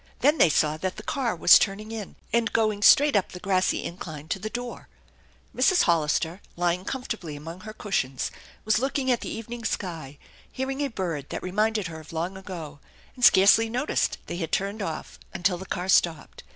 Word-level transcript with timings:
Then 0.21 0.39
they 0.39 0.49
saw 0.49 0.77
that 0.77 0.95
the 0.95 1.03
car 1.03 1.35
was 1.35 1.59
turning 1.59 1.91
in 1.91 2.15
and 2.33 2.51
going 2.51 2.81
straight 2.81 3.15
up 3.15 3.33
the 3.33 3.39
grassy 3.39 3.83
incline 3.83 4.27
to 4.29 4.39
the 4.39 4.49
door. 4.49 4.87
Mrs. 5.55 5.83
Hollister, 5.83 6.41
lying 6.55 6.85
comfortably 6.85 7.35
among 7.35 7.59
her 7.59 7.71
cushions, 7.73 8.31
was 8.65 8.79
looking 8.79 9.11
at 9.11 9.21
the 9.21 9.29
evening 9.29 9.63
sky, 9.63 10.17
hearing 10.51 10.81
a 10.81 10.87
bird 10.87 11.29
that 11.29 11.43
reminded 11.43 11.85
her 11.85 11.99
of 11.99 12.13
long 12.13 12.35
ago, 12.35 12.79
and 13.13 13.23
scarcely 13.23 13.69
noticed 13.69 14.17
they 14.25 14.37
had 14.37 14.51
turned 14.51 14.81
until 14.81 15.59
the 15.59 15.67
car 15.67 15.87
stopped. 15.87 16.41